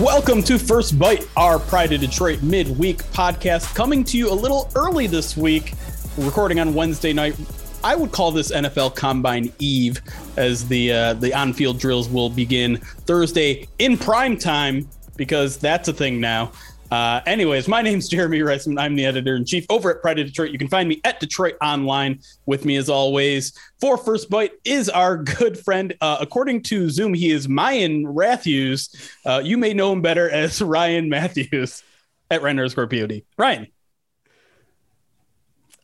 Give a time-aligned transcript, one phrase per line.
[0.00, 4.70] Welcome to First Byte, our Pride of Detroit midweek podcast, coming to you a little
[4.74, 5.74] early this week.
[6.16, 7.36] Recording on Wednesday night.
[7.84, 10.00] I would call this NFL Combine Eve,
[10.38, 15.92] as the uh, the on-field drills will begin Thursday in prime time because that's a
[15.92, 16.50] thing now.
[16.90, 18.80] Uh, anyways, my name's Jeremy Reisman.
[18.80, 20.50] I'm the editor in chief over at Pride of Detroit.
[20.50, 22.26] You can find me at DetroitOnLion.
[22.46, 25.94] With me, as always, for First Byte is our good friend.
[26.00, 29.12] Uh, according to Zoom, he is Mayan Matthews.
[29.24, 31.84] Uh, you may know him better as Ryan Matthews
[32.30, 33.22] at Ryan underscore POD.
[33.38, 33.68] Ryan.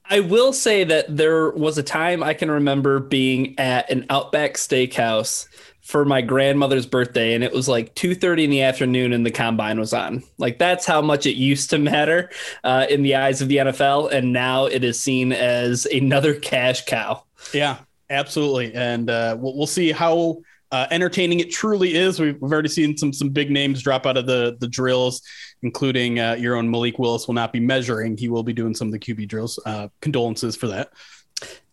[0.09, 4.55] I will say that there was a time I can remember being at an Outback
[4.55, 5.49] Steakhouse
[5.87, 9.79] for my grandmother's birthday and it was like 2.30 in the afternoon and the combine
[9.79, 10.21] was on.
[10.37, 12.31] Like that's how much it used to matter
[12.65, 16.85] uh, in the eyes of the nfl and now it is seen as another cash
[16.87, 17.23] cow.
[17.55, 17.79] Yeah
[18.11, 20.37] absolutely and uh, we'll, see how
[20.71, 22.21] uh, entertaining it truly is.
[22.21, 25.23] We've, we've, already seen some some big names drop out of the the drills
[25.63, 28.17] including uh, your own malik willis will not be measuring.
[28.17, 29.59] He will be doing some of the qb drills.
[29.65, 30.91] Uh, condolences for that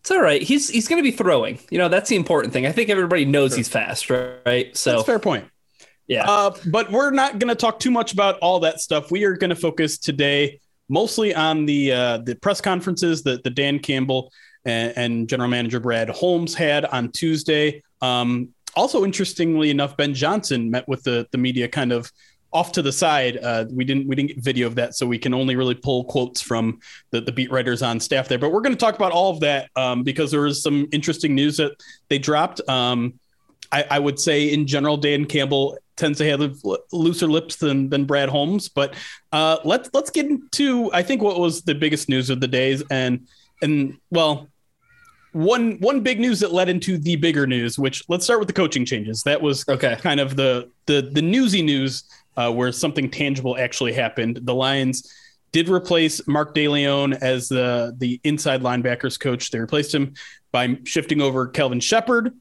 [0.04, 0.42] it's all right.
[0.42, 1.58] He's he's going to be throwing.
[1.70, 2.66] You know, that's the important thing.
[2.66, 3.56] I think everybody knows sure.
[3.56, 4.76] he's fast, right?
[4.76, 5.46] So that's fair point.
[6.06, 6.28] Yeah.
[6.28, 9.10] Uh, but we're not going to talk too much about all that stuff.
[9.10, 10.60] We are going to focus today
[10.90, 14.30] mostly on the uh, the press conferences that the Dan Campbell
[14.66, 17.82] and, and, General Manager Brad Holmes had on Tuesday.
[18.02, 22.12] Um, also, interestingly enough, Ben Johnson met with the the media kind of
[22.54, 23.36] off to the side.
[23.42, 26.04] Uh, we didn't we didn't get video of that, so we can only really pull
[26.04, 26.78] quotes from
[27.10, 28.38] the, the beat writers on staff there.
[28.38, 31.34] But we're going to talk about all of that um, because there was some interesting
[31.34, 31.72] news that
[32.08, 32.66] they dropped.
[32.68, 33.18] Um,
[33.72, 36.56] I, I, would say in general, Dan Campbell tends to have
[36.92, 38.68] looser lips than than Brad Holmes.
[38.68, 38.94] But
[39.32, 42.82] uh, let's let's get into I think what was the biggest news of the days
[42.90, 43.26] and
[43.62, 44.48] and well
[45.32, 48.54] one one big news that led into the bigger news which let's start with the
[48.54, 52.04] coaching changes that was okay kind of the the the newsy news
[52.36, 54.40] uh, where something tangible actually happened.
[54.42, 55.12] The Lions
[55.52, 59.50] did replace Mark DeLeone as the the inside linebackers coach.
[59.50, 60.14] They replaced him
[60.50, 62.34] by shifting over Kelvin Sheppard,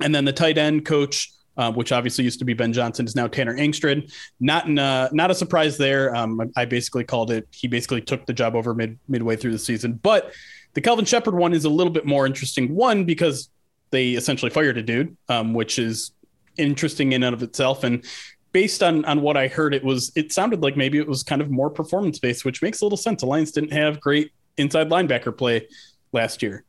[0.00, 1.30] and then the tight end coach.
[1.56, 4.12] Uh, which obviously used to be Ben Johnson, is now Tanner Engstrand.
[4.40, 6.12] Not in a, not a surprise there.
[6.12, 7.46] Um, I basically called it.
[7.52, 9.92] He basically took the job over mid midway through the season.
[9.92, 10.32] But
[10.72, 12.74] the Kelvin Sheppard one is a little bit more interesting.
[12.74, 13.50] One because
[13.90, 16.10] they essentially fired a dude, um, which is
[16.56, 17.84] interesting in and of itself.
[17.84, 18.04] And
[18.54, 21.42] based on on what I heard, it was it sounded like maybe it was kind
[21.42, 23.20] of more performance based, which makes a little sense.
[23.20, 25.68] The Lions didn't have great inside linebacker play
[26.12, 26.64] last year.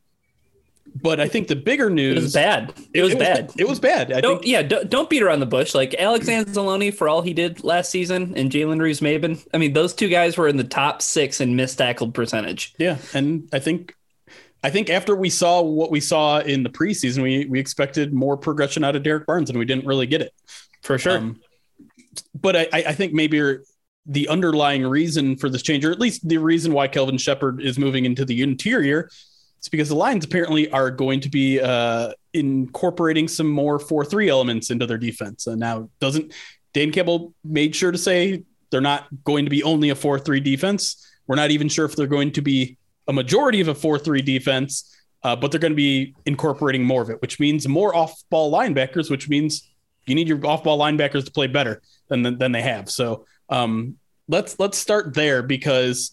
[1.02, 2.74] But I think the bigger news it was bad.
[2.94, 3.52] It, was, it was bad.
[3.58, 4.14] It was bad.
[4.14, 4.48] I don't, think.
[4.48, 5.76] Yeah, don't, don't beat around the bush.
[5.76, 9.46] Like Alex Anzalone for all he did last season, and Jalen Reeves-Maybin.
[9.54, 12.74] I mean, those two guys were in the top six in missed tackled percentage.
[12.78, 13.96] Yeah, and I think
[14.64, 18.38] I think after we saw what we saw in the preseason, we we expected more
[18.38, 20.34] progression out of Derrick Barnes, and we didn't really get it.
[20.82, 21.18] For sure.
[21.18, 21.42] Um,
[22.40, 23.58] but I, I think maybe
[24.06, 27.80] the underlying reason for this change, or at least the reason why Kelvin Sheppard is
[27.80, 29.10] moving into the interior,
[29.62, 34.70] is because the Lions apparently are going to be uh, incorporating some more four-three elements
[34.70, 35.48] into their defense.
[35.48, 36.34] And now, doesn't
[36.74, 41.04] Dan Campbell made sure to say they're not going to be only a four-three defense.
[41.28, 42.78] We're not even sure if they're going to be
[43.08, 44.92] a majority of a four-three defense.
[45.24, 49.10] Uh, but they're going to be incorporating more of it, which means more off-ball linebackers,
[49.10, 49.68] which means
[50.06, 52.90] you need your off-ball linebackers to play better than than they have.
[52.90, 53.98] So um,
[54.28, 56.12] let's let's start there because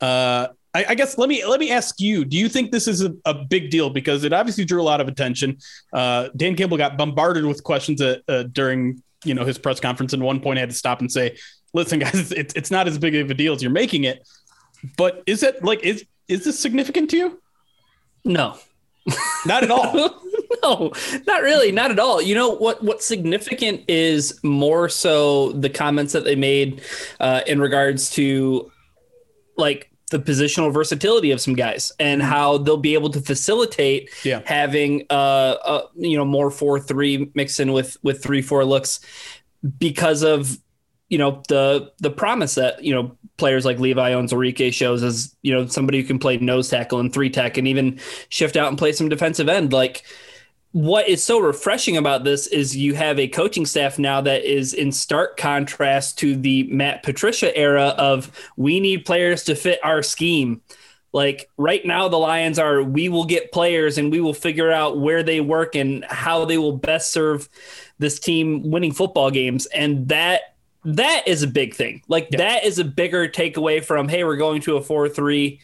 [0.00, 3.02] uh, I, I, guess let me let me ask you: Do you think this is
[3.02, 3.90] a, a big deal?
[3.90, 5.58] Because it obviously drew a lot of attention.
[5.92, 10.12] Uh, Dan Campbell got bombarded with questions at, uh, during you know his press conference,
[10.12, 11.36] and one point I had to stop and say,
[11.72, 14.26] "Listen, guys, it's it's not as big of a deal as you're making it."
[14.96, 17.42] But is it like is is this significant to you?
[18.24, 18.58] No,
[19.46, 20.22] not at all.
[20.62, 20.92] no,
[21.26, 22.20] not really, not at all.
[22.20, 22.82] You know what?
[22.82, 26.82] What's significant is more so the comments that they made
[27.20, 28.70] uh, in regards to
[29.56, 32.30] like the positional versatility of some guys and mm-hmm.
[32.30, 34.42] how they'll be able to facilitate yeah.
[34.44, 39.00] having uh, uh you know more four three mixing with with three four looks
[39.78, 40.58] because of
[41.08, 45.52] you know the the promise that you know players like Levi Onwuzurike shows as you
[45.52, 47.98] know somebody who can play nose tackle and three tech and even
[48.28, 50.04] shift out and play some defensive end like
[50.74, 54.74] what is so refreshing about this is you have a coaching staff now that is
[54.74, 60.02] in stark contrast to the Matt Patricia era of we need players to fit our
[60.02, 60.60] scheme.
[61.12, 64.98] Like right now, the Lions are we will get players and we will figure out
[64.98, 67.48] where they work and how they will best serve
[68.00, 69.66] this team winning football games.
[69.66, 72.02] And that that is a big thing.
[72.08, 72.38] Like yeah.
[72.38, 75.60] that is a bigger takeaway from hey, we're going to a four three,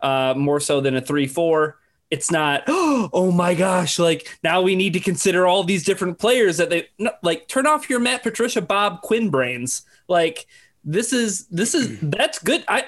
[0.00, 1.76] uh, more so than a three four
[2.14, 6.56] it's not oh my gosh like now we need to consider all these different players
[6.58, 6.88] that they
[7.22, 9.82] like turn off your matt patricia bob quinn brains.
[10.08, 10.46] Like
[10.84, 12.64] this is this is that's good.
[12.68, 12.84] I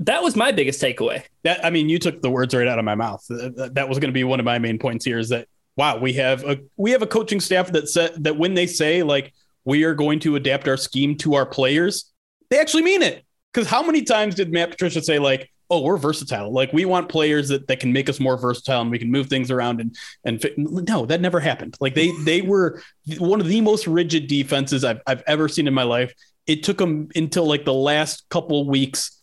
[0.00, 1.22] that was my biggest takeaway.
[1.44, 3.24] That i mean you took the words right out of my mouth.
[3.28, 5.46] That was going to be one of my main points here is that
[5.76, 9.02] wow we have a we have a coaching staff that said that when they say
[9.02, 9.32] like
[9.64, 12.10] we are going to adapt our scheme to our players
[12.50, 13.24] they actually mean it.
[13.52, 16.52] Because how many times did matt patricia say like oh, we're versatile.
[16.52, 19.28] Like we want players that, that can make us more versatile and we can move
[19.28, 20.54] things around and and fit.
[20.56, 21.76] no, that never happened.
[21.80, 22.82] Like they they were
[23.18, 26.12] one of the most rigid defenses I've I've ever seen in my life.
[26.46, 29.18] It took them until like the last couple weeks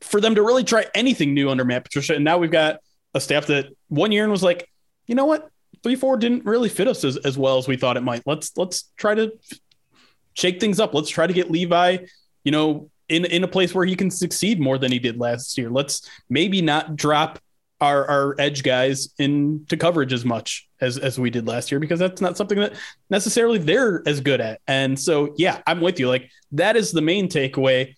[0.00, 2.14] for them to really try anything new under Matt Patricia.
[2.14, 2.80] And now we've got
[3.14, 4.68] a staff that one year and was like,
[5.06, 5.48] you know what,
[5.82, 8.22] three four didn't really fit us as, as well as we thought it might.
[8.26, 9.32] Let's let's try to
[10.34, 10.94] shake things up.
[10.94, 11.98] Let's try to get Levi,
[12.44, 15.56] you know, in in a place where he can succeed more than he did last
[15.58, 15.70] year.
[15.70, 17.38] Let's maybe not drop
[17.80, 21.98] our our edge guys into coverage as much as as we did last year because
[21.98, 22.74] that's not something that
[23.10, 24.60] necessarily they're as good at.
[24.66, 26.08] And so yeah, I'm with you.
[26.08, 27.94] Like that is the main takeaway.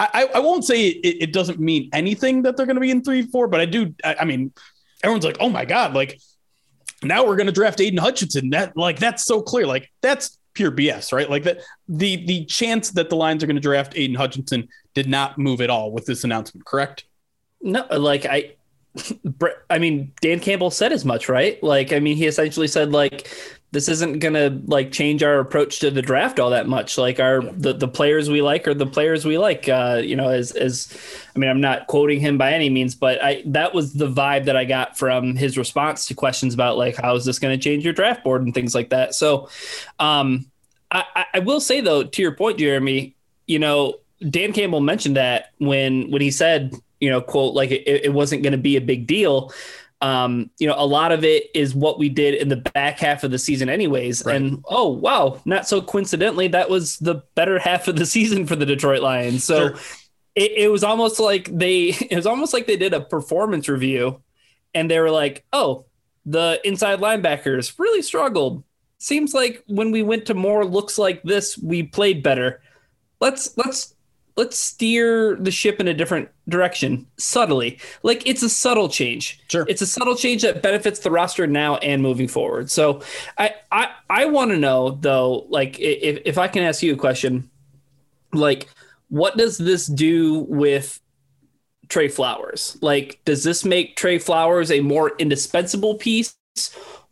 [0.00, 3.02] I, I won't say it, it doesn't mean anything that they're going to be in
[3.02, 3.94] three four, but I do.
[4.04, 4.52] I, I mean,
[5.02, 6.20] everyone's like, oh my god, like
[7.02, 8.50] now we're going to draft Aiden Hutchinson.
[8.50, 9.66] That like that's so clear.
[9.66, 11.30] Like that's pure BS, right?
[11.30, 15.08] Like that the the chance that the Lions are going to draft Aiden Hutchinson did
[15.08, 17.04] not move at all with this announcement, correct?
[17.62, 18.56] No, like I
[19.70, 21.62] I mean, Dan Campbell said as much, right?
[21.62, 23.30] Like, I mean, he essentially said like
[23.70, 26.96] this isn't gonna like change our approach to the draft all that much.
[26.96, 27.52] Like our yeah.
[27.54, 29.68] the, the players we like are the players we like.
[29.68, 30.96] Uh, you know, as as
[31.34, 34.46] I mean, I'm not quoting him by any means, but I that was the vibe
[34.46, 37.84] that I got from his response to questions about like how is this gonna change
[37.84, 39.14] your draft board and things like that.
[39.14, 39.48] So
[39.98, 40.46] um
[40.90, 43.14] I, I will say though, to your point, Jeremy,
[43.46, 43.96] you know,
[44.28, 48.42] Dan Campbell mentioned that when when he said, you know, quote, like it, it wasn't
[48.42, 49.52] going to be a big deal.
[50.00, 53.24] Um, you know, a lot of it is what we did in the back half
[53.24, 54.24] of the season, anyways.
[54.24, 54.36] Right.
[54.36, 58.56] And oh wow, not so coincidentally, that was the better half of the season for
[58.56, 59.44] the Detroit Lions.
[59.44, 59.78] So sure.
[60.34, 64.22] it, it was almost like they it was almost like they did a performance review
[64.74, 65.86] and they were like, oh,
[66.26, 68.62] the inside linebackers really struggled
[68.98, 72.60] seems like when we went to more looks like this, we played better.
[73.20, 73.94] Let's let's
[74.38, 77.78] let's steer the ship in a different direction subtly.
[78.02, 79.40] Like it's a subtle change.
[79.48, 79.66] Sure.
[79.68, 82.70] It's a subtle change that benefits the roster now and moving forward.
[82.70, 83.02] So
[83.36, 86.96] I I I want to know though, like if if I can ask you a
[86.96, 87.50] question,
[88.32, 88.68] like
[89.08, 91.00] what does this do with
[91.88, 92.76] Trey Flowers?
[92.80, 96.36] Like, does this make Trey Flowers a more indispensable piece,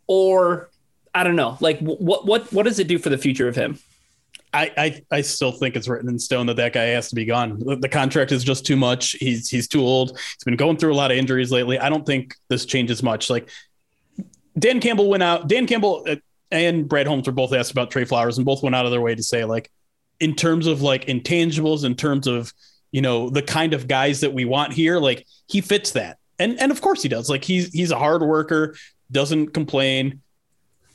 [0.05, 0.69] or
[1.13, 1.57] I don't know.
[1.59, 3.79] Like, what what what does it do for the future of him?
[4.53, 7.25] I, I, I still think it's written in stone that that guy has to be
[7.25, 7.59] gone.
[7.59, 9.11] The, the, contract is just too much.
[9.11, 10.17] He's he's too old.
[10.17, 11.77] He's been going through a lot of injuries lately.
[11.79, 13.29] I don't think this changes much.
[13.29, 13.49] Like
[14.57, 15.47] Dan Campbell went out.
[15.47, 16.15] Dan Campbell uh,
[16.49, 19.01] and Brad Holmes were both asked about Trey Flowers, and both went out of their
[19.01, 19.69] way to say like,
[20.19, 22.53] in terms of like intangibles, in terms of
[22.91, 26.17] you know the kind of guys that we want here, like he fits that.
[26.39, 27.29] And and of course he does.
[27.29, 28.75] Like he's he's a hard worker,
[29.11, 30.21] doesn't complain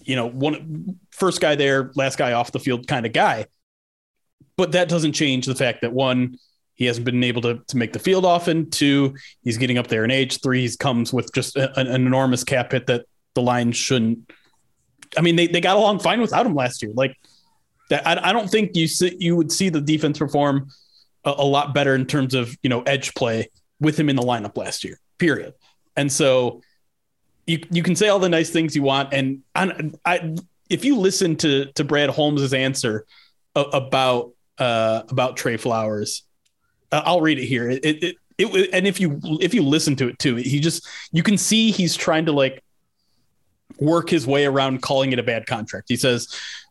[0.05, 3.47] you know, one first guy there, last guy off the field kind of guy.
[4.57, 6.37] But that doesn't change the fact that one,
[6.75, 8.71] he hasn't been able to, to make the field often.
[8.71, 10.41] Two, he's getting up there in age.
[10.41, 14.31] Three, he comes with just a, an, enormous cap hit that the line shouldn't.
[15.17, 16.93] I mean, they, they got along fine without him last year.
[16.95, 17.17] Like
[17.91, 20.69] that, I, I don't think you see, you would see the defense perform
[21.25, 24.23] a, a lot better in terms of you know edge play with him in the
[24.23, 24.99] lineup last year.
[25.19, 25.55] Period.
[25.97, 26.63] And so
[27.47, 30.37] you you can say all the nice things you want, and I, I
[30.71, 33.07] if you listen to to Brad Holmes's answer
[33.55, 36.23] about uh, about Trey Flowers,
[36.91, 37.69] uh, I'll read it here.
[37.69, 40.87] It, it, it it and if you if you listen to it too, he just
[41.11, 42.63] you can see he's trying to like
[43.79, 45.89] work his way around calling it a bad contract.
[45.89, 46.29] He says,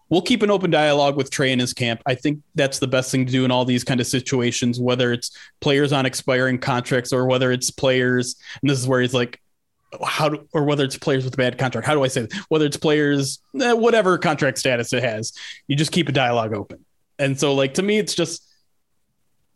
[0.09, 2.01] "We'll keep an open dialogue with Trey and his camp.
[2.05, 5.11] I think that's the best thing to do in all these kind of situations, whether
[5.11, 9.41] it's players on expiring contracts or whether it's players." And this is where he's like,
[10.05, 11.87] "How do, or whether it's players with a bad contract?
[11.87, 12.33] How do I say that?
[12.49, 15.33] Whether it's players, eh, whatever contract status it has,
[15.67, 16.85] you just keep a dialogue open."
[17.19, 18.43] And so, like to me, it's just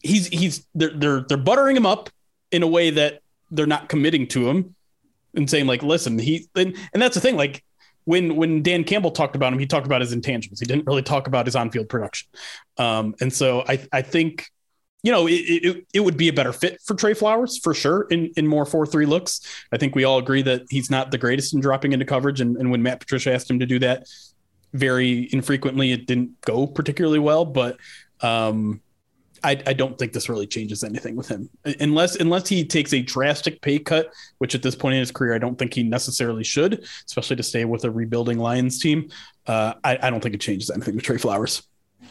[0.03, 2.09] he's he's they're they're they're buttering him up
[2.51, 4.75] in a way that they're not committing to him
[5.35, 7.35] and saying like, listen, he and, and that's the thing.
[7.35, 7.63] Like
[8.05, 10.59] when when Dan Campbell talked about him, he talked about his intangibles.
[10.59, 12.27] He didn't really talk about his on-field production.
[12.77, 14.49] Um, and so I I think
[15.05, 18.07] you know it, it, it would be a better fit for Trey Flowers for sure
[18.09, 19.39] in in more four three looks.
[19.71, 22.57] I think we all agree that he's not the greatest in dropping into coverage, and,
[22.57, 24.07] and when Matt Patricia asked him to do that
[24.73, 27.45] very infrequently, it didn't go particularly well.
[27.45, 27.77] But
[28.21, 28.81] um,
[29.43, 33.01] I, I, don't think this really changes anything with him unless unless he takes a
[33.01, 36.43] drastic pay cut, which at this point in his career I don't think he necessarily
[36.43, 39.09] should, especially to stay with a rebuilding Lions team.
[39.45, 41.61] Uh, I, I, don't think it changes anything with Trey Flowers.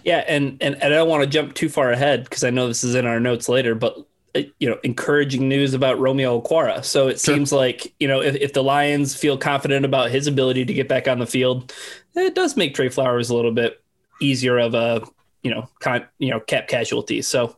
[0.04, 2.68] Yeah, and and, and I don't want to jump too far ahead because I know
[2.68, 3.98] this is in our notes later, but
[4.34, 6.84] uh, you know, encouraging news about Romeo Okwara.
[6.84, 7.34] So it sure.
[7.34, 10.88] seems like you know if, if the Lions feel confident about his ability to get
[10.88, 11.72] back on the field,
[12.14, 13.82] it does make Trey Flowers a little bit
[14.20, 15.02] easier of a
[15.44, 17.22] you know, kind you know, cap casualty.
[17.22, 17.56] So,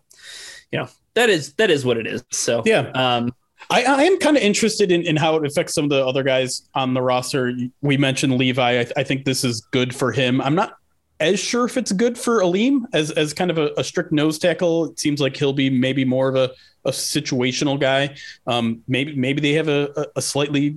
[0.70, 2.22] you know, that is that is what it is.
[2.32, 2.90] So yeah.
[2.90, 3.34] Um,
[3.70, 6.22] I, I am kind of interested in, in how it affects some of the other
[6.22, 7.52] guys on the roster.
[7.80, 8.80] We mentioned Levi.
[8.80, 10.40] I, I think this is good for him.
[10.40, 10.76] I'm not
[11.20, 14.38] as sure if it's good for Alim as as kind of a, a, strict nose
[14.38, 14.86] tackle.
[14.86, 16.50] It seems like he'll be maybe more of a,
[16.84, 18.16] a situational guy.
[18.46, 20.76] Um, maybe maybe they have a, a slightly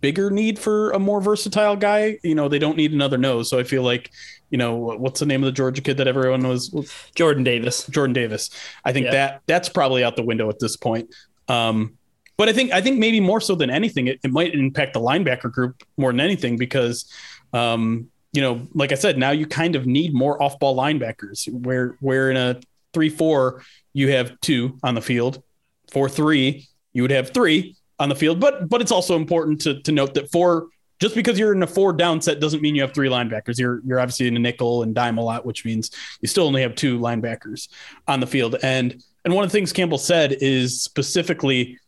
[0.00, 2.18] bigger need for a more versatile guy.
[2.22, 3.50] You know, they don't need another nose.
[3.50, 4.10] So I feel like
[4.50, 6.70] you know what's the name of the Georgia kid that everyone was
[7.14, 7.86] Jordan Davis.
[7.86, 8.50] Jordan Davis.
[8.84, 9.12] I think yeah.
[9.12, 11.14] that that's probably out the window at this point.
[11.48, 11.98] Um,
[12.38, 15.00] but I think I think maybe more so than anything, it, it might impact the
[15.00, 17.12] linebacker group more than anything because
[17.52, 21.50] um, you know, like I said, now you kind of need more off-ball linebackers.
[21.52, 22.60] Where where in a
[22.92, 25.42] three-four you have two on the field,
[25.90, 28.40] four-three you would have three on the field.
[28.40, 30.68] But but it's also important to to note that four
[31.00, 33.58] just because you're in a four down set doesn't mean you have three linebackers.
[33.58, 36.62] You're you're obviously in a nickel and dime a lot, which means you still only
[36.62, 37.68] have two linebackers
[38.06, 38.56] on the field.
[38.62, 41.78] And and one of the things Campbell said is specifically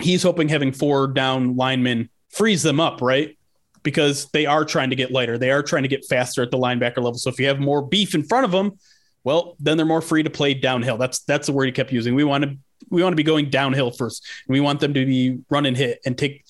[0.00, 3.36] he's hoping having four down linemen frees them up, right?
[3.82, 5.38] Because they are trying to get lighter.
[5.38, 7.14] They are trying to get faster at the linebacker level.
[7.14, 8.78] So if you have more beef in front of them,
[9.24, 10.98] well, then they're more free to play downhill.
[10.98, 12.14] That's that's the word he kept using.
[12.14, 12.56] We want to
[12.90, 14.26] we want to be going downhill first.
[14.48, 16.44] We want them to be run and hit and take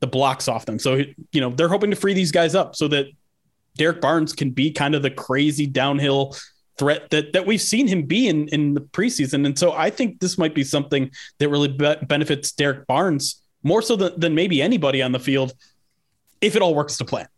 [0.00, 0.78] the blocks off them.
[0.78, 3.06] So, you know, they're hoping to free these guys up so that
[3.76, 6.36] Derrick Barnes can be kind of the crazy downhill
[6.78, 9.46] threat that that we've seen him be in in the preseason.
[9.46, 13.82] And so I think this might be something that really be- benefits Derrick Barnes more
[13.82, 15.52] so than, than maybe anybody on the field
[16.44, 17.28] if it all works to plan.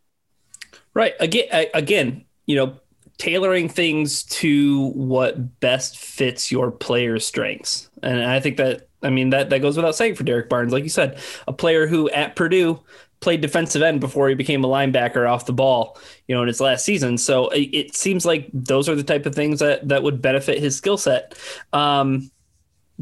[0.94, 1.14] Right.
[1.20, 2.80] Again, again, you know,
[3.18, 7.88] tailoring things to what best fits your player's strengths.
[8.02, 10.72] And I think that I mean, that, that goes without saying for Derrick Barnes.
[10.72, 12.80] Like you said, a player who at Purdue
[13.20, 16.60] played defensive end before he became a linebacker off the ball, you know, in his
[16.60, 17.16] last season.
[17.16, 20.58] So it, it seems like those are the type of things that, that would benefit
[20.58, 21.38] his skill set.
[21.72, 22.30] Um,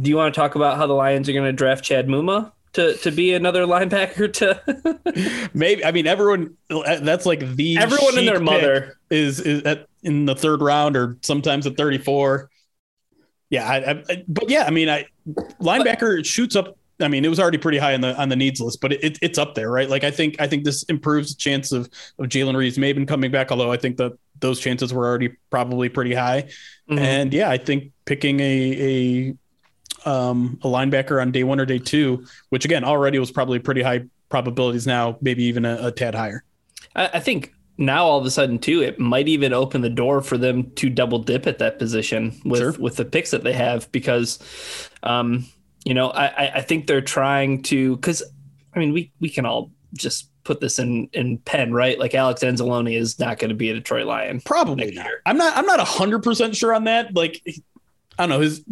[0.00, 2.52] do you want to talk about how the Lions are going to draft Chad Muma?
[2.74, 8.26] To, to be another linebacker to maybe I mean everyone that's like the everyone and
[8.26, 12.50] their mother is is at, in the third round or sometimes at 34
[13.54, 15.06] yeah, I, I, but yeah, I mean, I
[15.60, 16.76] linebacker but, shoots up.
[17.00, 19.18] I mean, it was already pretty high on the on the needs list, but it,
[19.22, 19.88] it's up there, right?
[19.88, 21.88] Like, I think I think this improves the chance of
[22.18, 23.52] of Jalen Reeves maybe coming back.
[23.52, 26.42] Although I think that those chances were already probably pretty high.
[26.90, 26.98] Mm-hmm.
[26.98, 29.34] And yeah, I think picking a a
[30.04, 33.82] um, a linebacker on day one or day two, which again already was probably pretty
[33.82, 34.86] high probabilities.
[34.86, 36.44] Now maybe even a, a tad higher.
[36.94, 40.22] I, I think now all of a sudden too, it might even open the door
[40.22, 42.72] for them to double dip at that position with sure.
[42.72, 44.38] with the picks that they have because,
[45.02, 45.46] um,
[45.84, 48.22] you know, I I think they're trying to because
[48.74, 52.42] I mean we we can all just put this in in pen right like Alex
[52.42, 55.06] Anzalone is not going to be a Detroit Lion probably not.
[55.06, 55.22] Year.
[55.24, 57.42] I'm not I'm not hundred percent sure on that like.
[58.18, 58.40] I don't know.
[58.40, 58.64] His,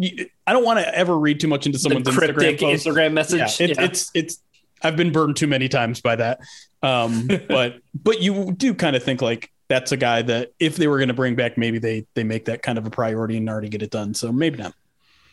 [0.46, 2.86] I don't want to ever read too much into someone's Instagram, post.
[2.86, 3.38] Instagram message.
[3.38, 3.84] Yeah, it, yeah.
[3.84, 4.42] It's it's
[4.82, 6.40] I've been burned too many times by that.
[6.82, 10.86] Um, but but you do kind of think like that's a guy that if they
[10.86, 13.48] were going to bring back, maybe they they make that kind of a priority and
[13.48, 14.14] already get it done.
[14.14, 14.74] So maybe not.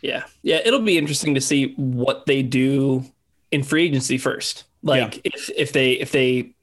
[0.01, 0.23] Yeah.
[0.41, 0.61] Yeah.
[0.63, 3.03] It'll be interesting to see what they do
[3.51, 4.63] in free agency first.
[4.81, 5.21] Like yeah.
[5.25, 6.53] if, if they, if they,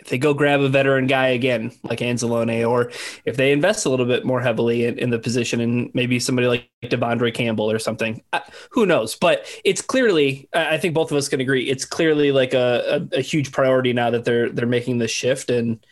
[0.00, 2.90] if they go grab a veteran guy again, like Anzalone, or
[3.24, 6.48] if they invest a little bit more heavily in, in the position and maybe somebody
[6.48, 8.22] like De'Vondre Campbell or something,
[8.70, 9.14] who knows?
[9.14, 13.18] But it's clearly, I think both of us can agree, it's clearly like a, a,
[13.18, 15.84] a huge priority now that they're they're making this shift and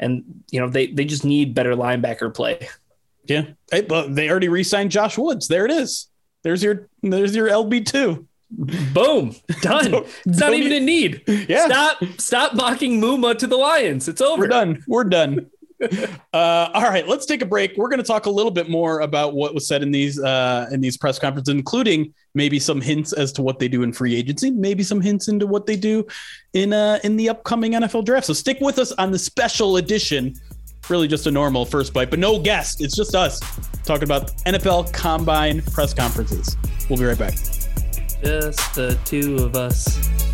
[0.00, 2.68] and you know they they just need better linebacker play.
[3.26, 5.48] Yeah, hey, well, they already re-signed Josh Woods.
[5.48, 6.08] There it is.
[6.42, 8.26] There's your there's your LB two.
[8.56, 9.90] Boom, done.
[9.90, 11.48] don't, it's not even need, a need.
[11.48, 14.08] Yeah, stop stop mocking Muma to the Lions.
[14.08, 14.42] It's over.
[14.42, 14.84] We're done.
[14.86, 15.50] We're done.
[16.32, 17.76] uh, all right, let's take a break.
[17.76, 20.68] We're going to talk a little bit more about what was said in these uh,
[20.70, 24.14] in these press conferences, including maybe some hints as to what they do in free
[24.14, 26.06] agency, maybe some hints into what they do
[26.52, 28.26] in uh, in the upcoming NFL draft.
[28.26, 30.34] So stick with us on the special edition.
[30.88, 32.82] Really, just a normal first byte, but no guest.
[32.82, 33.40] It's just us
[33.84, 36.56] talking about NFL Combine press conferences.
[36.88, 37.34] We'll be right back.
[38.24, 40.33] Just the two of us.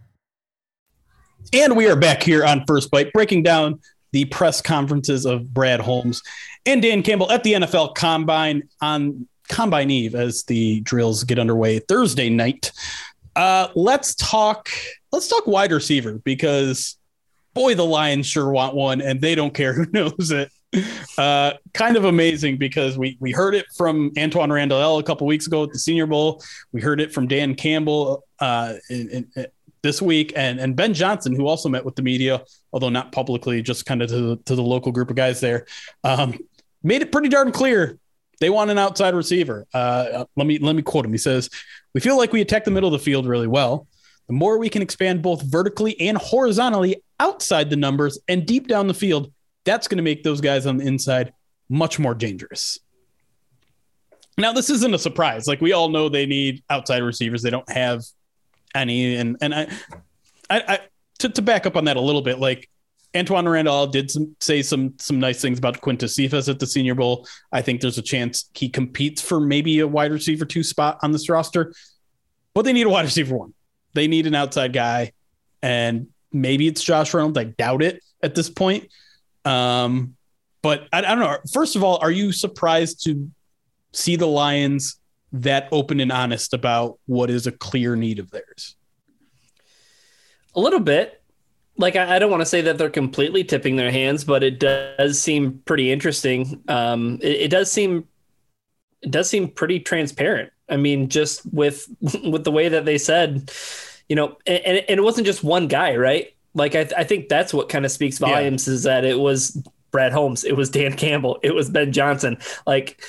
[1.53, 3.79] And we are back here on First Byte, breaking down
[4.11, 6.21] the press conferences of Brad Holmes
[6.65, 11.79] and Dan Campbell at the NFL Combine on Combine Eve as the drills get underway
[11.79, 12.71] Thursday night.
[13.35, 14.69] Uh, let's talk.
[15.11, 16.97] Let's talk wide receiver because,
[17.53, 20.49] boy, the Lions sure want one, and they don't care who knows it.
[21.17, 25.47] Uh, kind of amazing because we we heard it from Antwaan Randle a couple weeks
[25.47, 26.41] ago at the Senior Bowl.
[26.71, 29.47] We heard it from Dan Campbell uh, in, in,
[29.83, 33.61] this week, and and Ben Johnson, who also met with the media, although not publicly,
[33.61, 35.65] just kind of to the, to the local group of guys there,
[36.03, 36.37] um,
[36.83, 37.97] made it pretty darn clear
[38.41, 39.67] they want an outside receiver.
[39.73, 41.11] Uh, let me let me quote him.
[41.11, 41.49] He says,
[41.93, 43.87] "We feel like we attack the middle of the field really well.
[44.27, 48.87] The more we can expand both vertically and horizontally outside the numbers and deep down
[48.87, 49.31] the field,
[49.63, 51.33] that's going to make those guys on the inside
[51.69, 52.79] much more dangerous."
[54.37, 55.47] Now, this isn't a surprise.
[55.47, 57.43] Like we all know they need outside receivers.
[57.43, 58.03] They don't have
[58.75, 59.15] any.
[59.15, 59.67] And and I,
[60.49, 60.79] I, I
[61.19, 62.69] to, to back up on that a little bit, like
[63.13, 66.95] Antwaan Randle did some, say some some nice things about Quintez Cephus at the Senior
[66.95, 67.27] Bowl.
[67.51, 71.11] I think there's a chance he competes for maybe a wide receiver two spot on
[71.11, 71.73] this roster,
[72.53, 73.53] but they need a wide receiver one.
[73.93, 75.11] They need an outside guy,
[75.61, 77.37] and maybe it's Josh Reynolds.
[77.37, 78.87] I doubt it at this point.
[79.43, 80.15] Um,
[80.61, 81.37] but I, I don't know.
[81.51, 83.29] First of all, are you surprised to
[83.91, 85.00] see the Lions
[85.33, 88.75] that open and honest about what is a clear need of theirs?
[90.55, 91.21] A little bit.
[91.77, 94.59] Like I, I don't want to say that they're completely tipping their hands, but it
[94.59, 96.61] does seem pretty interesting.
[96.67, 98.07] Um, it, it does seem
[99.01, 100.51] it does seem pretty transparent.
[100.69, 101.87] I mean, just with
[102.23, 103.51] with the way that they said,
[104.09, 106.33] you know, and, and it wasn't just one guy, right?
[106.53, 108.73] Like I, I think that's what kind of speaks volumes yeah.
[108.73, 109.57] is that it was
[109.91, 112.37] Brad Holmes, it was Dan Campbell, it was Ben Johnson.
[112.67, 113.01] Like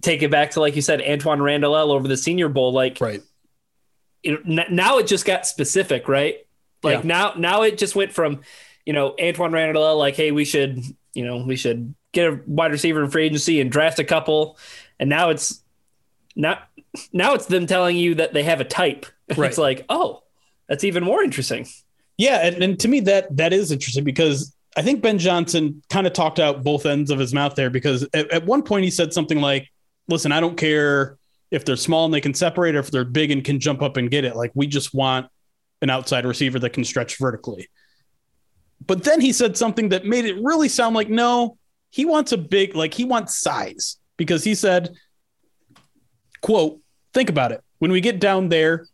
[0.00, 2.72] take it back to like you said, Antwaan Randle over the Senior Bowl.
[2.72, 3.22] Like, right.
[4.22, 6.46] You know, now it just got specific, right?
[6.82, 7.06] Like yeah.
[7.06, 8.40] now, now it just went from,
[8.84, 10.82] you know, Antwaan Randle, like, hey, we should,
[11.14, 14.58] you know, we should get a wide receiver in free agency and draft a couple,
[14.98, 15.62] and now it's
[16.34, 16.68] not.
[17.12, 19.06] Now it's them telling you that they have a type.
[19.36, 19.48] Right.
[19.48, 20.22] It's like, oh,
[20.68, 21.66] that's even more interesting.
[22.16, 26.06] Yeah, and, and to me that that is interesting because I think Ben Johnson kind
[26.06, 28.90] of talked out both ends of his mouth there because at, at, one point he
[28.90, 29.68] said something like,
[30.08, 31.18] listen, I don't care
[31.50, 33.96] if they're small and they can separate or if they're big and can jump up
[33.96, 34.36] and get it.
[34.36, 35.28] Like we just want
[35.82, 37.68] an outside receiver that can stretch vertically.
[38.84, 41.58] But then he said something that made it really sound like no,
[41.90, 44.94] he wants a big, like he wants size because he said,
[46.40, 46.80] quote,
[47.14, 47.62] think about it.
[47.78, 48.86] When we get down there,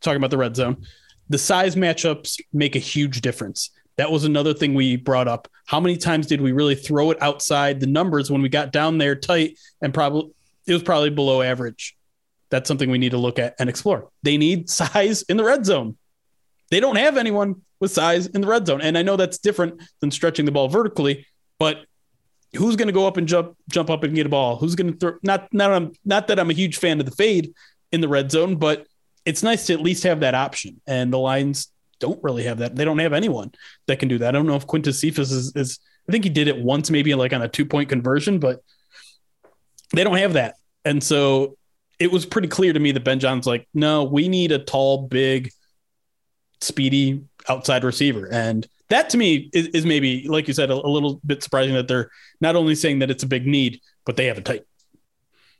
[0.00, 0.84] talking about the red zone,
[1.28, 3.70] the size matchups make a huge difference.
[3.96, 5.48] That was another thing we brought up.
[5.66, 8.98] How many times did we really throw it outside the numbers when we got down
[8.98, 10.32] there tight and probably
[10.66, 11.96] it was probably below average?
[12.50, 14.08] That's something we need to look at and explore.
[14.22, 15.96] They need size in the red zone.
[16.70, 18.80] They don't have anyone with size in the red zone.
[18.80, 21.26] And I know that's different than stretching the ball vertically,
[21.58, 21.84] but
[22.56, 24.56] who's going to go up and jump jump up and get a ball?
[24.56, 27.12] Who's going to throw not not um, not that I'm a huge fan of the
[27.12, 27.54] fade
[27.92, 28.86] in the red zone, but
[29.24, 30.80] it's nice to at least have that option.
[30.86, 31.68] And the Lions
[32.00, 32.76] don't really have that.
[32.76, 33.52] They don't have anyone
[33.86, 34.28] that can do that.
[34.28, 37.14] I don't know if Quintez Cephus is, is I think he did it once, maybe
[37.14, 38.60] like on a two point conversion, but
[39.96, 40.56] they don't have that.
[40.84, 41.56] And so
[41.98, 45.06] it was pretty clear to me that Ben John's like, no, we need a tall,
[45.06, 45.50] big,
[46.60, 48.28] speedy outside receiver.
[48.30, 51.74] And that to me is, is maybe, like you said, a, a, little bit surprising
[51.74, 54.66] that they're not only saying that it's a big need, but they have a type.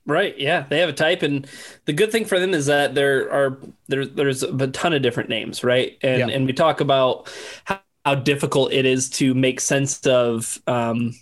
[0.07, 0.37] Right.
[0.39, 1.47] Yeah, they have a type, and
[1.87, 5.31] the good thing for them is that there are there, there's a ton of different
[5.31, 5.97] names, right?
[6.03, 6.37] And yeah.
[6.37, 7.33] and we talk about
[7.65, 11.15] how, how difficult it is to make sense of um,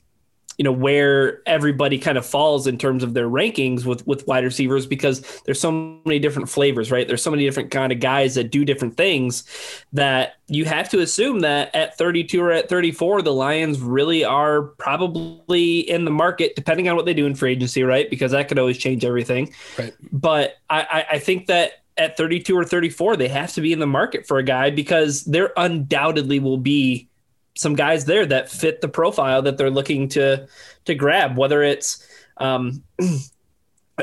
[0.59, 4.45] you know where everybody kind of falls in terms of their rankings with with wide
[4.45, 5.73] receivers because there's so
[6.05, 7.07] many different flavors right?
[7.09, 9.45] There's so many different kind of guys that do different things
[9.93, 14.62] that you have to assume that at 32 or at 34 the lions really are
[14.62, 18.11] probably in the market depending on what they do in free agency right?
[18.11, 19.53] Because that could always change everything.
[19.79, 19.95] Right.
[20.12, 23.87] But i i think that at 32 or 34 they have to be in the
[23.87, 27.09] market for a guy because there undoubtedly will be
[27.55, 30.47] some guys there that fit the profile that they're looking to
[30.85, 31.37] to grab.
[31.37, 32.07] Whether it's
[32.38, 32.83] um,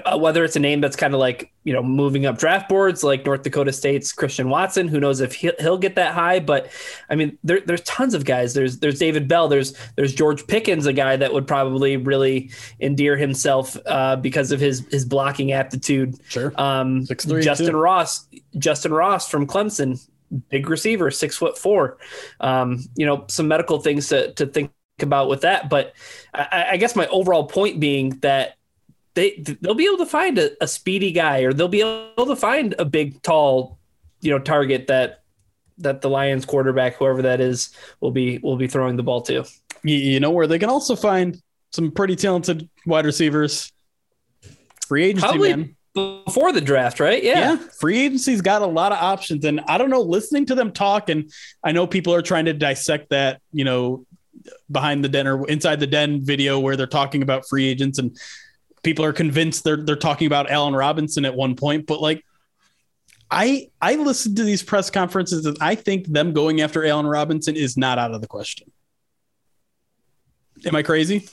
[0.05, 3.03] uh, whether it's a name that's kind of like you know moving up draft boards,
[3.03, 4.87] like North Dakota State's Christian Watson.
[4.87, 6.39] Who knows if he'll, he'll get that high?
[6.39, 6.69] But
[7.09, 8.53] I mean, there, there's tons of guys.
[8.53, 9.47] There's there's David Bell.
[9.47, 14.59] There's there's George Pickens, a guy that would probably really endear himself uh, because of
[14.59, 16.15] his his blocking aptitude.
[16.29, 16.53] Sure.
[16.55, 17.71] Um, Justyn too.
[17.71, 19.99] Ross, Justyn Ross from Clemson
[20.49, 21.97] big receiver, six foot four.
[22.39, 25.69] Um, you know, some medical things to, to think about with that.
[25.69, 25.93] But
[26.33, 28.55] I, I, guess my overall point being that
[29.13, 32.35] they they'll be able to find a, a, speedy guy, or they'll be able to
[32.35, 33.79] find a big, tall,
[34.21, 35.23] you know, target that
[35.79, 37.69] that the Lions quarterback, whoever that is,
[38.01, 39.45] will be will be throwing the ball to.
[39.83, 43.71] You know where they can also find some pretty talented wide receivers.
[44.87, 47.23] Free agency, Probably, man before the draft, right?
[47.23, 47.53] Yeah.
[47.53, 47.57] yeah.
[47.79, 49.45] Free agency's got a lot of options.
[49.45, 51.31] And I don't know, listening to them talk, and
[51.63, 54.05] I know people are trying to dissect that, you know,
[54.71, 58.17] behind the den or inside the den video where they're talking about free agents and
[58.83, 62.23] people are convinced they're they're talking about Allen Robinson at one point, but like
[63.29, 67.55] I I listened to these press conferences and I think them going after Allen Robinson
[67.55, 68.71] is not out of the question.
[70.65, 71.27] Am I crazy?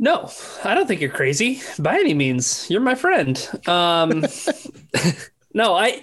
[0.00, 0.30] No,
[0.64, 2.68] I don't think you're crazy by any means.
[2.70, 3.36] You're my friend.
[3.68, 4.24] Um,
[5.54, 6.02] no, I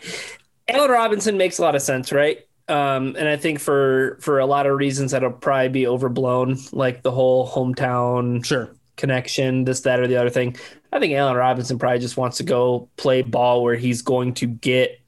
[0.68, 2.46] Allen Robinson makes a lot of sense, right?
[2.68, 7.02] Um, and I think for for a lot of reasons that'll probably be overblown, like
[7.02, 10.56] the whole hometown sure connection, this, that, or the other thing.
[10.92, 14.46] I think Allen Robinson probably just wants to go play ball where he's going to
[14.46, 15.00] get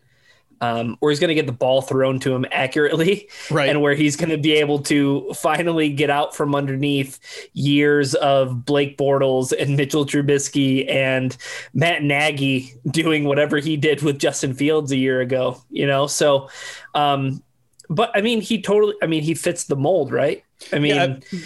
[0.62, 3.69] um, where he's going to get the ball thrown to him accurately, right.
[3.69, 7.19] and where he's going to be able to finally get out from underneath
[7.54, 11.36] years of Blake Bortles and Mitchell Trubisky and
[11.74, 15.62] Matt Nagy doing whatever he did with Justin Fields a year ago.
[15.69, 16.50] You know, so,
[16.93, 17.41] um,
[17.89, 18.95] but I mean, he totally.
[19.02, 20.43] I mean, he fits the mold, right?
[20.74, 21.39] I mean, yeah,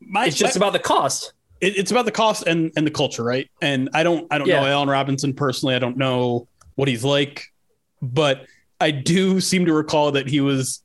[0.00, 1.32] my, it's just my, about the cost.
[1.60, 3.50] it's about the cost and and the culture, right?
[3.60, 4.60] And I don't I don't yeah.
[4.60, 5.74] know Allen Robinson personally.
[5.74, 7.51] I don't know what he's like
[8.02, 8.46] but
[8.80, 10.82] I do seem to recall that he was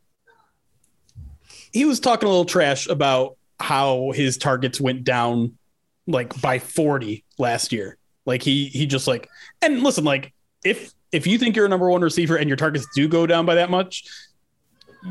[1.73, 5.57] he was talking a little trash about how his targets went down
[6.05, 7.97] like by 40 last year.
[8.25, 9.27] Like he he just like
[9.61, 10.31] and listen, like
[10.63, 13.45] if if you think you're a number one receiver and your targets do go down
[13.45, 14.05] by that much,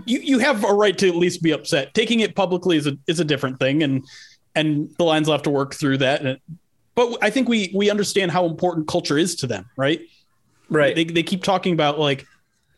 [0.05, 1.93] you you have a right to at least be upset.
[1.93, 4.05] Taking it publicly is a is a different thing, and
[4.55, 6.41] and the Lions will have to work through that.
[6.95, 10.01] But I think we we understand how important culture is to them, right?
[10.69, 10.95] Right.
[10.95, 12.27] They, they keep talking about like,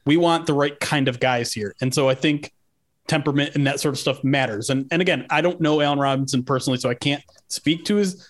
[0.05, 1.75] we want the right kind of guys here.
[1.81, 2.53] And so I think
[3.09, 4.71] temperament and that sort of stuff matters.
[4.71, 8.27] And and again, I don't know Allen Robinson personally, so I can't speak to his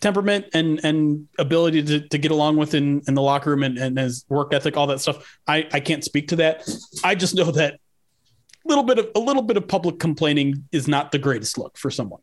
[0.00, 3.78] temperament and and ability to, to get along with in, in the locker room and,
[3.78, 5.38] and his work ethic, all that stuff.
[5.46, 6.68] I, I can't speak to that.
[7.04, 10.88] I just know that a little bit of a little bit of public complaining is
[10.88, 12.20] not the greatest look for someone.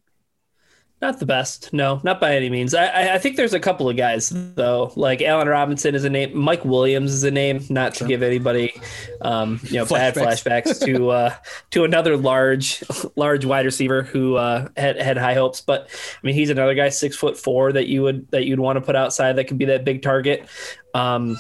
[1.02, 1.72] Not the best.
[1.72, 2.74] No, not by any means.
[2.74, 6.38] I, I think there's a couple of guys though, like Allen Robinson is a name.
[6.38, 7.64] Mike Williams is a name.
[7.70, 8.74] Not to give anybody,
[9.22, 11.36] um, you know, bad flashbacks to uh,
[11.72, 12.84] to another large,
[13.16, 15.62] large wide receiver who uh, had had high hopes.
[15.62, 18.76] But I mean, he's another guy, six foot four that you would that you'd want
[18.76, 20.50] to put outside that could be that big target.
[20.94, 21.38] Um,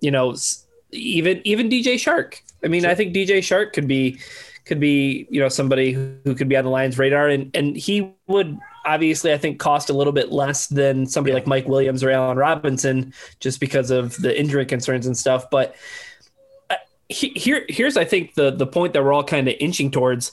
[0.00, 0.34] you know,
[0.92, 2.40] even even DJ Chark.
[2.64, 2.90] I mean, sure.
[2.90, 4.18] I think DJ Chark could be
[4.64, 8.14] could be you know somebody who could be on the Lions' radar, and and he
[8.26, 12.10] would obviously I think cost a little bit less than somebody like Mike Williams or
[12.10, 15.50] Allen Robinson just because of the injury concerns and stuff.
[15.50, 15.74] But
[16.70, 16.76] uh,
[17.08, 20.32] here here's I think the the point that we're all kind of inching towards.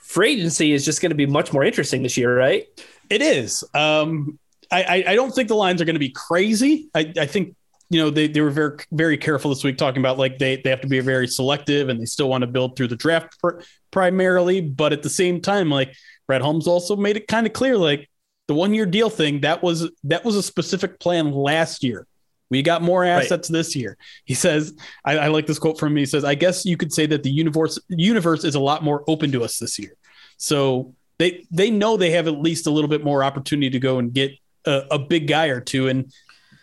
[0.00, 2.68] Free agency is just going to be much more interesting this year, right?
[3.10, 3.64] It is.
[3.74, 4.38] Um,
[4.70, 6.88] I, I don't think the lines are going to be crazy.
[6.94, 7.56] I, I think
[7.90, 10.70] you know they, they were very very careful this week talking about like they, they
[10.70, 13.60] have to be very selective and they still want to build through the draft pr-
[13.90, 15.94] primarily but at the same time like
[16.26, 18.08] Brad Holmes also made it kind of clear like
[18.48, 22.06] the one year deal thing that was that was a specific plan last year
[22.50, 23.58] we got more assets right.
[23.58, 23.96] this year.
[24.24, 25.96] He says, I, I, like this quote from him.
[25.98, 29.04] He says, I guess you could say that the universe universe is a lot more
[29.08, 29.94] open to us this year.
[30.36, 33.98] So they they know they have at least a little bit more opportunity to go
[33.98, 34.32] and get
[34.64, 35.88] a, a big guy or two.
[35.88, 36.12] And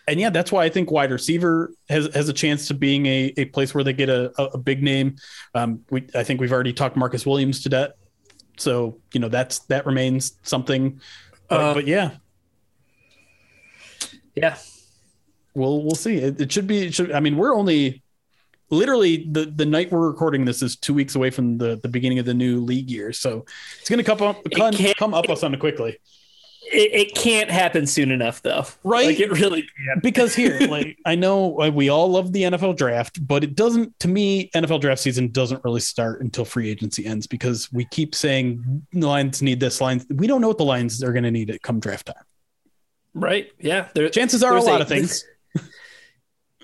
[0.07, 3.33] and yeah, that's why I think wide receiver has has a chance to being a,
[3.37, 5.17] a place where they get a, a big name.
[5.53, 7.91] Um, we I think we've already talked Marcus Williams to death,
[8.57, 10.99] so you know that's that remains something.
[11.49, 12.11] Uh, uh, but yeah,
[14.35, 14.57] yeah,
[15.53, 16.15] we'll we'll see.
[16.15, 16.87] It, it should be.
[16.87, 18.03] It should, I mean, we're only
[18.69, 22.19] literally the the night we're recording this is two weeks away from the the beginning
[22.19, 23.45] of the new league year, so
[23.79, 25.97] it's going to come up come, come up us on it quickly
[26.73, 28.65] it, it, can't happen soon enough though.
[28.83, 29.07] Right?
[29.07, 33.25] Like it really can because here like i know we all love the nfl draft
[33.25, 37.27] but it doesn't to me nfl draft season doesn't really start until free agency ends
[37.27, 41.03] because we keep saying the lions need this lines we don't know what the lines
[41.03, 42.15] are going to need it come draft time.
[43.13, 45.25] Right yeah there, chances are a lot a, of things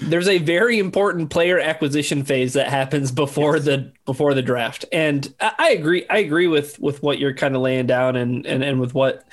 [0.01, 3.65] there's a very important player acquisition phase that happens before yes.
[3.65, 4.85] the before the draft.
[4.91, 8.63] And I, agree i agree with with what you're kind of laying down and and,
[8.63, 9.25] and with what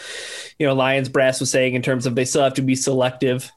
[0.58, 3.50] you know lions brass was saying in terms of they still have to be selective.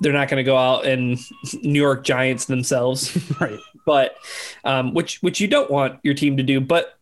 [0.00, 1.18] They're not going to go out and
[1.62, 3.16] new york giants themselves.
[3.40, 3.60] Right.
[3.84, 4.16] But
[4.64, 6.60] um, which which you don't want your team to do.
[6.60, 6.98] But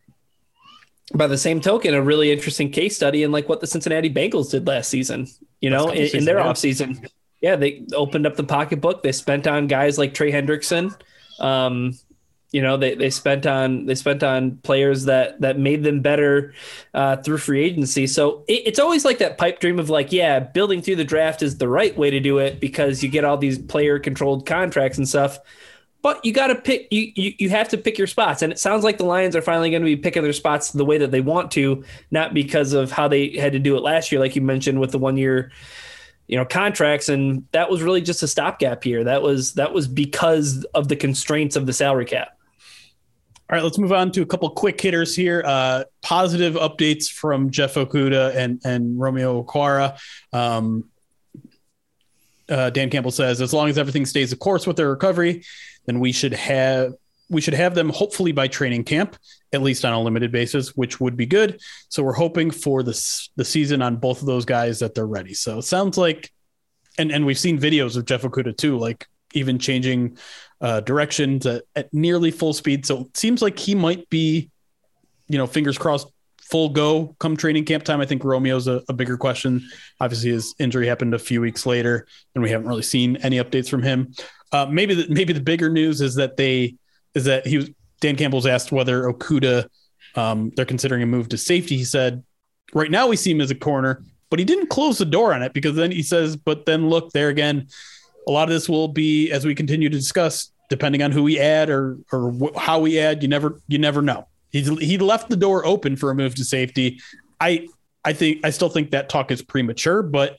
[1.14, 4.50] by the same token a really interesting case study in like what the cincinnati bengals
[4.50, 5.28] did last season
[5.60, 6.46] you know in, in, their yeah.
[6.46, 7.06] offseason
[7.44, 9.02] yeah, they opened up the pocketbook.
[9.02, 10.98] They spent on guys like Trey Hendrickson.
[11.38, 11.92] Um,
[12.52, 16.54] you know, they, they spent on they spent on players that that made them better
[16.94, 18.07] uh, through free agency.
[18.07, 21.42] So it, it's always like that pipe dream of like, yeah, building through the draft
[21.42, 24.96] is the right way to do it because you get all these player controlled contracts
[24.96, 25.38] and stuff.
[26.00, 28.59] But you got to pick you, you you have to pick your spots, and it
[28.59, 31.11] sounds like the Lions are finally going to be picking their spots the way that
[31.11, 34.35] they want to, not because of how they had to do it last year, like
[34.35, 35.52] you mentioned with the one year
[36.26, 39.04] you know contracts and that was really just a stopgap here.
[39.04, 42.28] That was that was because of the constraints of the salary cap.
[43.50, 45.42] All right let's move on to a couple quick hitters here.
[45.44, 49.98] Uh, positive updates from jeff okudah and and romeo okwara.
[50.32, 50.88] Um,
[52.48, 55.42] uh, dan campbell says as long as everything stays the course with their recovery
[55.87, 56.92] then we should have
[57.30, 59.16] we should have them hopefully by training camp,
[59.54, 61.60] at least on a limited basis, which would be good.
[61.88, 65.34] So we're hoping for this the season on both of those guys that they're ready.
[65.34, 66.32] So it sounds like,
[66.98, 70.18] and and we've seen videos of Jeff Okudah too, like even changing
[70.60, 72.86] uh, directions at, at nearly full speed.
[72.86, 74.50] So it seems like he might be,
[75.28, 76.08] you know, fingers crossed,
[76.40, 78.00] full go come training camp time.
[78.00, 79.66] I think Romeo's a, a bigger question.
[80.00, 83.68] Obviously, his injury happened a few weeks later, and we haven't really seen any updates
[83.68, 84.12] from him.
[84.52, 86.76] Uh, maybe the, maybe the bigger news is that they
[87.14, 89.68] is that he was Dan Campbell's asked whether Okudah,
[90.14, 91.76] um, they're considering a move to safety.
[91.76, 92.22] He said,
[92.72, 95.42] right now we see him as a corner, but he didn't close the door on
[95.42, 97.68] it because then he says, but then look there again.
[98.26, 101.38] A lot of this will be as we continue to discuss, depending on who we
[101.38, 103.22] add or or wh- how we add.
[103.22, 104.26] You never you never know.
[104.50, 107.00] He's he left the door open for a move to safety.
[107.40, 107.68] I
[108.04, 110.38] I think I still think that talk is premature, but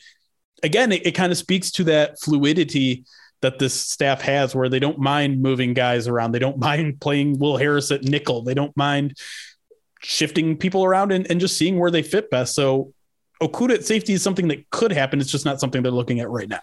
[0.64, 3.06] again, it, it kind of speaks to that fluidity
[3.42, 6.32] that this staff has where they don't mind moving guys around.
[6.32, 8.44] They don't mind playing Will Harris at nickel.
[8.44, 9.18] They don't mind
[10.02, 12.56] shifting people around and, and just seeing where they fit best.
[12.56, 12.94] So
[13.42, 15.20] Okudah at safety is something that could happen.
[15.20, 16.62] It's just not something they're looking at right now.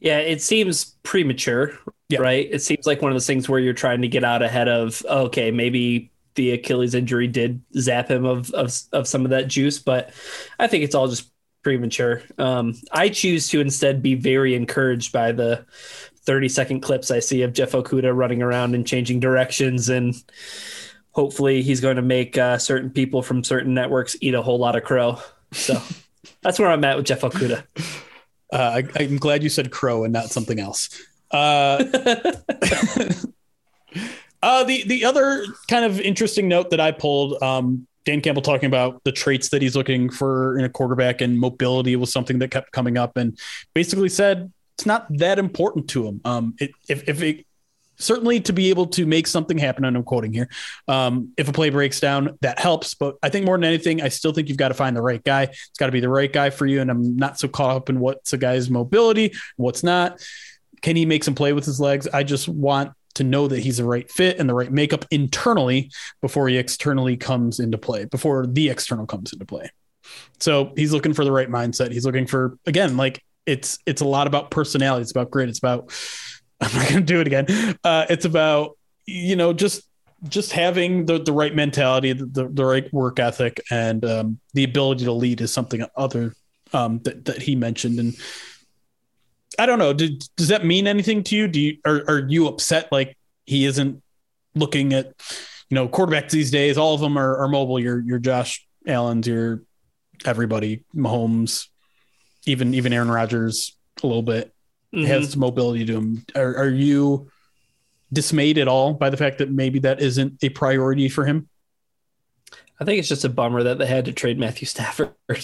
[0.00, 1.72] Yeah, it seems premature,
[2.08, 2.20] yeah.
[2.20, 2.48] right?
[2.50, 5.02] It seems like one of those things where you're trying to get out ahead of,
[5.04, 9.80] okay, maybe the Achilles injury did zap him of, of, of some of that juice,
[9.80, 10.12] but
[10.58, 11.32] I think it's all just
[11.62, 12.22] premature.
[12.38, 15.64] Um, I choose to instead be very encouraged by the
[16.24, 19.88] 30 second clips I see of Jeff Okudah running around and changing directions.
[19.88, 20.14] And
[21.12, 24.76] hopefully he's going to make uh, certain people from certain networks eat a whole lot
[24.76, 25.18] of crow.
[25.52, 25.80] So
[26.42, 27.64] That's where I'm at with Jeff Okudah.
[28.52, 30.88] Uh, I, I'm glad you said crow and not something else.
[31.30, 31.84] Uh,
[34.42, 38.68] uh, the the other kind of interesting note that I pulled, um, Dan Campbell talking
[38.68, 42.50] about the traits that he's looking for in a quarterback, and mobility was something that
[42.50, 43.38] kept coming up, and
[43.74, 46.22] basically said it's not that important to him.
[46.24, 47.44] Um, it, if if it
[47.96, 50.48] certainly to be able to make something happen, and I'm quoting here,
[50.86, 52.94] um, if a play breaks down, that helps.
[52.94, 55.22] But I think more than anything, I still think you've got to find the right
[55.22, 55.42] guy.
[55.42, 56.80] It's got to be the right guy for you.
[56.80, 60.18] And I'm not so caught up in what's a guy's mobility, what's not.
[60.80, 62.08] Can he make some play with his legs?
[62.08, 65.90] I just want to know that he's the right fit and the right makeup internally
[66.20, 69.70] before he externally comes into play, before the external comes into play.
[70.40, 71.92] So he's looking for the right mindset.
[71.92, 75.02] He's looking for again, like it's it's a lot about personality.
[75.02, 75.48] It's about grit.
[75.48, 75.92] It's about
[76.60, 77.76] I'm not going to do it again.
[77.84, 78.76] Uh, it's about
[79.06, 79.82] you know just
[80.28, 85.04] just having the the right mentality, the, the, right work ethic, and um, the ability
[85.04, 86.34] to lead is something other
[86.72, 88.00] um, that that he mentioned.
[88.00, 88.16] And
[89.58, 89.92] I don't know.
[89.92, 91.48] Did, does that mean anything to you?
[91.48, 94.02] Do you are, are you upset like he isn't
[94.54, 95.12] looking at
[95.68, 96.78] you know quarterbacks these days?
[96.78, 97.80] All of them are, are mobile.
[97.80, 99.62] Your your Josh Allen's, your
[100.24, 101.66] everybody, Mahomes,
[102.46, 104.54] even even Aaron Rodgers a little bit
[104.94, 105.06] Mhm.
[105.06, 106.24] has some mobility to him.
[106.34, 107.30] Are, are you
[108.10, 111.48] dismayed at all by the fact that maybe that isn't a priority for him?
[112.80, 115.12] I think it's just a bummer that they had to trade Matthew Stafford.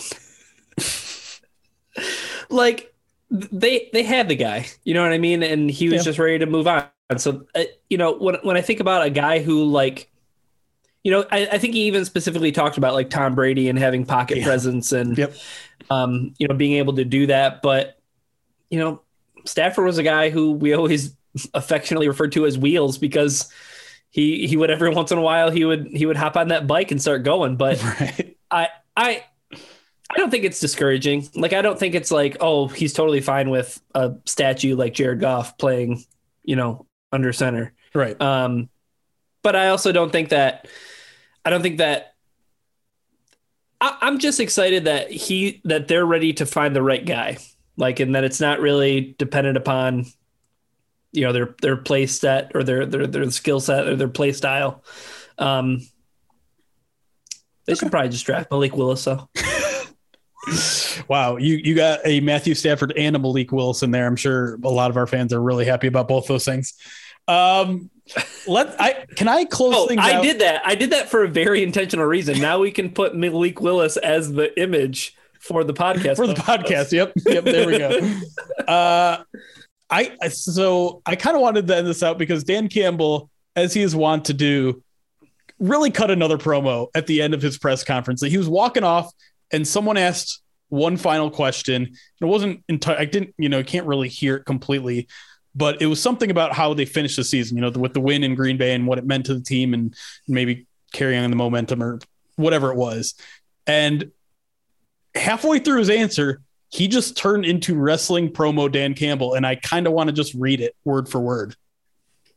[2.49, 2.94] like
[3.31, 6.03] they they had the guy, you know what I mean, and he was Yeah.
[6.03, 6.87] just ready to move on.
[7.17, 10.11] So uh, you know when when I think about a guy who like,
[11.03, 14.05] you know, I, I think he even specifically talked about like Tom Brady and having
[14.07, 14.45] pocket Yeah.
[14.45, 15.35] presence and Yep.
[15.91, 17.61] um, you know, being able to do that.
[17.63, 17.99] But
[18.71, 19.03] you know,
[19.45, 21.15] Stafford was a guy who we always
[21.55, 23.53] affectionately referred to as Wheels because
[24.11, 26.67] he he would every once in a while he would he would hop on that
[26.67, 27.57] bike and start going.
[27.57, 28.37] But Right.
[28.51, 29.25] I I
[30.15, 31.29] I don't think it's discouraging.
[31.35, 35.21] Like I don't think it's like oh he's totally fine with a statue like Jared
[35.21, 36.05] Goff playing
[36.45, 37.73] you know under center.
[37.95, 38.21] Right.
[38.21, 38.69] Um,
[39.43, 40.69] but I also don't think that
[41.45, 42.15] I don't think that
[43.81, 47.39] I, I'm just excited that he that they're ready to find the right guy,
[47.77, 50.07] like, and that it's not really dependent upon
[51.13, 54.33] you know their their play set or their their their skill set or their play
[54.33, 54.83] style.
[55.39, 55.87] Um,
[57.67, 59.05] they should probably just draft Malik Willis.
[59.05, 59.29] though.
[61.09, 64.07] Wow, you you got a Matthew Stafford and a Malik Wilson there.
[64.07, 66.75] I'm sure a lot of our fans are really happy about both those things.
[67.29, 67.91] Um,
[68.47, 70.23] let I can I close Oh, things I out?
[70.23, 70.63] did that.
[70.67, 72.41] I did that for a very intentional reason.
[72.41, 76.17] Now we can put Malik Willis as the image for the podcast.
[76.17, 76.93] for the podcast.
[76.93, 77.45] Yep, yep.
[77.45, 77.99] There we go.
[78.69, 79.23] Uh,
[79.91, 83.73] I I- so I kind of wanted to end this out because Dan Campbell, as
[83.75, 84.83] he is wont to do,
[85.59, 88.21] really cut another promo at the end of his press conference.
[88.21, 89.13] That he was walking off,
[89.53, 91.95] and someone asked one final question.
[92.21, 92.99] It wasn't entire.
[92.99, 95.09] I didn't, you know, can't really hear it completely,
[95.55, 97.57] but it was something about how they finished the season.
[97.57, 99.75] You know, with the win in Green Bay and what it meant to the team,
[99.75, 99.95] and
[100.27, 101.99] maybe carrying on the momentum or
[102.37, 103.15] whatever it was.
[103.67, 104.11] And
[105.15, 109.87] halfway through his answer, he just turned into wrestling promo Dan Campbell, and I kind
[109.87, 111.55] of want to just read it word for word.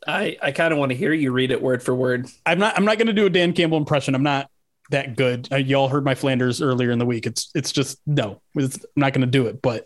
[0.06, 2.28] I, I kind of want to hear you read it word for word.
[2.46, 2.78] I'm not.
[2.78, 4.14] I'm not going to do a Dan Campbell impression.
[4.14, 4.50] I'm not
[4.92, 5.48] that good.
[5.52, 7.26] Uh, y'all heard my Flanders earlier in the week.
[7.26, 8.42] It's it's just no.
[8.56, 9.62] It's, I'm not going to do it.
[9.62, 9.86] But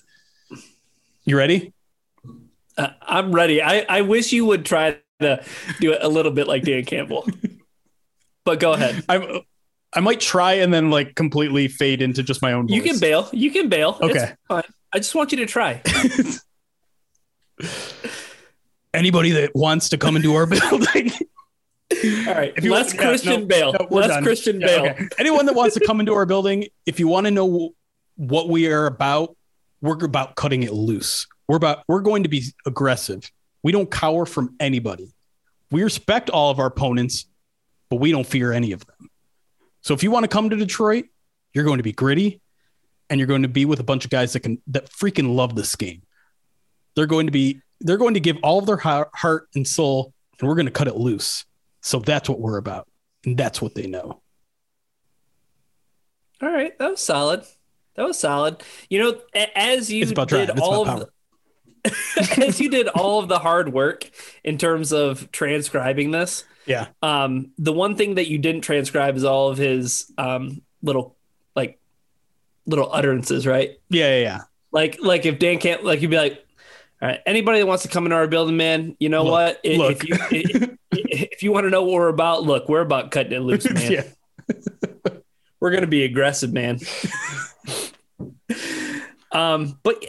[1.26, 1.74] you ready?
[2.78, 3.62] Uh, I'm ready.
[3.62, 5.44] I, I wish you would try to
[5.80, 7.28] do it a little bit like Dan Campbell.
[8.46, 9.04] but go ahead.
[9.10, 9.42] I
[9.94, 12.68] I might try and then like completely fade into just my own.
[12.68, 12.76] Voice.
[12.76, 13.30] You can bail.
[13.32, 13.98] You can bail.
[14.02, 14.34] It's Okay.
[14.48, 14.64] fine.
[14.94, 15.82] I just want you to try.
[18.94, 21.12] Anybody that wants to come into our building.
[22.28, 22.54] All right.
[22.56, 23.74] If you Less want- yeah, Christian no, Bale.
[23.74, 24.24] no, Less done.
[24.24, 24.86] Christian Yeah, Bale.
[24.92, 25.08] okay.
[25.20, 27.72] Anyone that wants to come into our building, if you want to know
[28.16, 29.36] what we are about,
[29.82, 31.28] we're about cutting it loose.
[31.48, 33.30] We're about we're going to be aggressive.
[33.64, 35.14] We don't cower from anybody.
[35.72, 37.26] We respect all of our opponents,
[37.90, 39.10] but we don't fear any of them.
[39.82, 41.06] So if you want to come to Detroit,
[41.54, 42.42] you're going to be gritty
[43.10, 45.56] and you're going to be with a bunch of guys that can that freaking love
[45.56, 46.04] this game.
[46.96, 50.14] They're going to be they're going to give all of their heart heart and soul
[50.40, 51.46] and we're going to cut it loose.
[51.82, 52.88] So that's what we're about.
[53.26, 54.22] And that's what they know.
[56.41, 56.78] All right.
[56.80, 57.43] That was solid.
[57.95, 58.64] That was solid.
[58.89, 59.22] You know,
[59.56, 60.47] as you It's about drive.
[60.47, 60.99] did all of
[61.86, 64.10] the, as you did all of the hard work
[64.43, 66.88] in terms of transcribing this, Yeah.
[67.03, 71.16] um, the one thing that you didn't transcribe is all of his um, little
[71.56, 71.80] like
[72.66, 73.72] little utterances, right?
[73.89, 74.39] Yeah, yeah, yeah.
[74.72, 76.43] Like like if Dan can't like you'd be like,
[77.01, 79.60] all right, anybody that wants to come into our building, man, you know Look, what?
[79.66, 80.03] I- look.
[80.32, 80.78] If you
[81.42, 83.92] if, you want to know what we're about, look, we're about cutting it loose, man.
[83.92, 84.04] yeah.
[85.60, 86.80] We're gonna be aggressive, man.
[89.34, 90.04] Um, but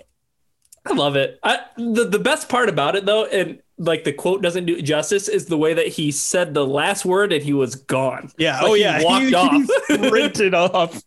[0.84, 1.38] I love it.
[1.44, 4.82] I, the the best part about it though, and like the quote doesn't do it
[4.82, 8.32] justice, is the way that he said the last word and he was gone.
[8.36, 8.60] Yeah.
[8.60, 9.04] Like, oh, he yeah.
[9.04, 9.52] walked he, off.
[9.86, 11.02] He sprinted off.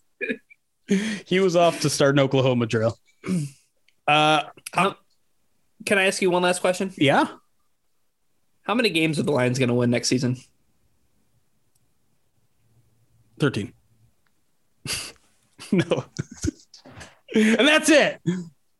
[1.25, 2.97] He was off to start an Oklahoma drill.
[4.07, 6.93] Uh, Can I ask you one last question?
[6.95, 7.25] yeah.
[8.65, 10.37] How many games are the Lions going to win next season?
[13.39, 13.71] 13.
[15.71, 16.05] no.
[17.35, 18.19] and that's it.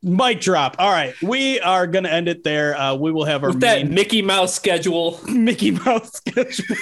[0.01, 0.75] Mic drop.
[0.79, 1.13] All right.
[1.21, 2.75] We are going to end it there.
[2.77, 5.19] Uh, we will have our With that main Mickey Mouse schedule.
[5.27, 6.75] Mickey Mouse schedule.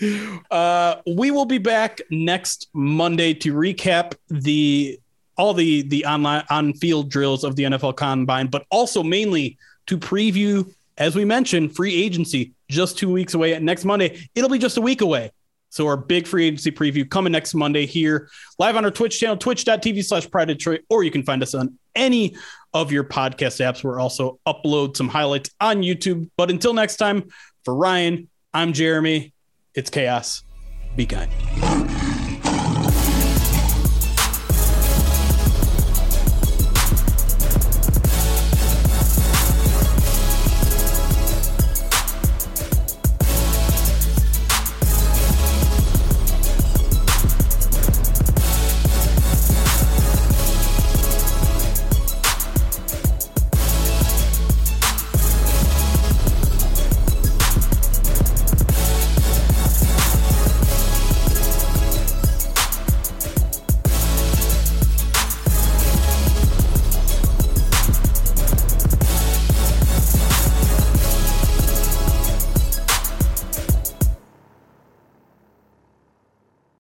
[0.50, 4.98] uh, we will be back next Monday to recap the
[5.36, 9.96] all the the online on field drills of the NFL Combine, but also mainly to
[9.96, 13.58] preview, as we mentioned, free agency just two weeks away.
[13.58, 15.32] Next Monday, it'll be just a week away.
[15.70, 18.28] So our big free agency preview coming next Monday here,
[18.58, 21.78] live on our Twitch channel, twitch.tv slash Pride Detroit, or you can find us on
[21.94, 22.36] any
[22.72, 23.84] of your podcast apps.
[23.84, 26.30] We're also upload some highlights on YouTube.
[26.36, 27.28] But until next time,
[27.64, 29.32] for Ryan, I'm Jeremy.
[29.74, 30.42] It's chaos.
[30.96, 31.30] Be kind.